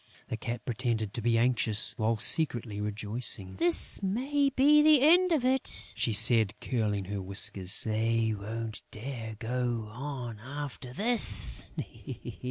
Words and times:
The 0.29 0.35
Cat 0.37 0.65
pretended 0.65 1.13
to 1.13 1.21
be 1.21 1.37
anxious, 1.37 1.93
while 1.95 2.17
secretly 2.17 2.81
rejoicing: 2.81 3.57
"This 3.57 4.01
may 4.01 4.49
be 4.49 4.81
the 4.81 4.99
end 4.99 5.31
of 5.31 5.45
it," 5.45 5.93
she 5.95 6.11
said, 6.11 6.59
curling 6.59 7.05
her 7.05 7.21
whiskers. 7.21 7.83
"They 7.83 8.33
won't 8.35 8.81
dare 8.89 9.35
to 9.39 9.47
go 9.47 9.89
on 9.91 10.39
after 10.39 10.91
this." 10.91 11.69